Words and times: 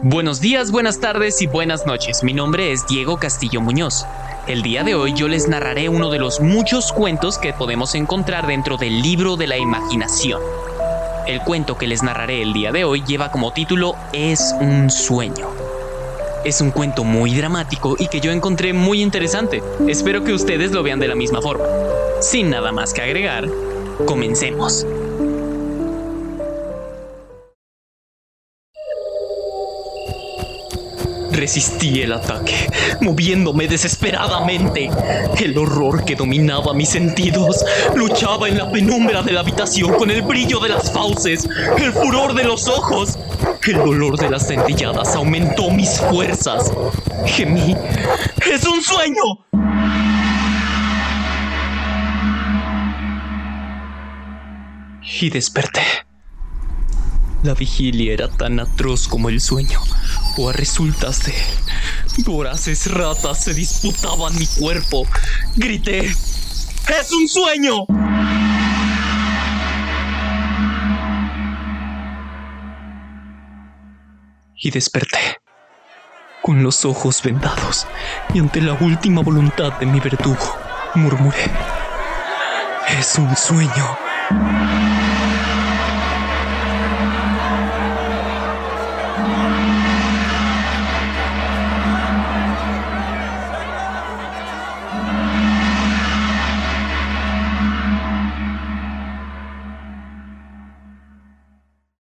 Buenos 0.00 0.40
días, 0.40 0.72
buenas 0.72 0.98
tardes 0.98 1.40
y 1.40 1.46
buenas 1.46 1.86
noches. 1.86 2.24
Mi 2.24 2.34
nombre 2.34 2.72
es 2.72 2.84
Diego 2.88 3.18
Castillo 3.18 3.60
Muñoz. 3.60 4.04
El 4.48 4.62
día 4.62 4.82
de 4.82 4.96
hoy 4.96 5.14
yo 5.14 5.28
les 5.28 5.46
narraré 5.46 5.88
uno 5.88 6.10
de 6.10 6.18
los 6.18 6.40
muchos 6.40 6.92
cuentos 6.92 7.38
que 7.38 7.52
podemos 7.52 7.94
encontrar 7.94 8.48
dentro 8.48 8.76
del 8.76 9.02
libro 9.02 9.36
de 9.36 9.46
la 9.46 9.56
imaginación. 9.56 10.42
El 11.28 11.40
cuento 11.42 11.78
que 11.78 11.86
les 11.86 12.02
narraré 12.02 12.42
el 12.42 12.52
día 12.52 12.72
de 12.72 12.84
hoy 12.84 13.04
lleva 13.06 13.30
como 13.30 13.52
título 13.52 13.94
Es 14.12 14.52
un 14.60 14.90
sueño. 14.90 15.48
Es 16.44 16.60
un 16.60 16.72
cuento 16.72 17.04
muy 17.04 17.32
dramático 17.32 17.94
y 17.96 18.08
que 18.08 18.20
yo 18.20 18.32
encontré 18.32 18.72
muy 18.72 19.00
interesante. 19.00 19.62
Espero 19.86 20.24
que 20.24 20.32
ustedes 20.32 20.72
lo 20.72 20.82
vean 20.82 20.98
de 20.98 21.08
la 21.08 21.14
misma 21.14 21.40
forma. 21.40 21.66
Sin 22.20 22.50
nada 22.50 22.72
más 22.72 22.92
que 22.92 23.00
agregar, 23.00 23.48
comencemos. 24.06 24.84
Resistí 31.34 32.00
el 32.02 32.12
ataque, 32.12 32.70
moviéndome 33.00 33.66
desesperadamente. 33.66 34.88
El 35.36 35.58
horror 35.58 36.04
que 36.04 36.14
dominaba 36.14 36.72
mis 36.72 36.90
sentidos 36.90 37.64
luchaba 37.96 38.48
en 38.48 38.58
la 38.58 38.70
penumbra 38.70 39.22
de 39.22 39.32
la 39.32 39.40
habitación 39.40 39.94
con 39.94 40.10
el 40.10 40.22
brillo 40.22 40.60
de 40.60 40.68
las 40.68 40.92
fauces, 40.92 41.48
el 41.78 41.92
furor 41.92 42.34
de 42.34 42.44
los 42.44 42.68
ojos. 42.68 43.18
El 43.66 43.74
dolor 43.78 44.16
de 44.16 44.30
las 44.30 44.46
centilladas 44.46 45.16
aumentó 45.16 45.70
mis 45.70 45.98
fuerzas. 45.98 46.70
Gemí. 47.26 47.74
¡Es 48.50 48.64
un 48.66 48.80
sueño! 48.80 49.22
Y 55.20 55.30
desperté. 55.30 55.82
La 57.44 57.52
vigilia 57.52 58.14
era 58.14 58.28
tan 58.28 58.58
atroz 58.58 59.06
como 59.06 59.28
el 59.28 59.38
sueño, 59.38 59.78
o 60.36 60.50
a 60.50 60.52
resultas 60.52 61.24
de 61.24 61.34
ratas 62.86 63.44
se 63.44 63.54
disputaban 63.54 64.36
mi 64.38 64.46
cuerpo. 64.46 65.06
Grité, 65.56 66.00
¡Es 66.06 67.12
un 67.12 67.28
sueño! 67.28 67.86
Y 74.56 74.70
desperté, 74.70 75.18
con 76.42 76.62
los 76.62 76.84
ojos 76.84 77.22
vendados, 77.22 77.86
y 78.32 78.38
ante 78.38 78.60
la 78.60 78.74
última 78.74 79.22
voluntad 79.22 79.72
de 79.78 79.86
mi 79.86 80.00
verdugo, 80.00 80.56
murmuré, 80.94 81.50
es 82.98 83.16
un 83.16 83.34
sueño. 83.36 85.03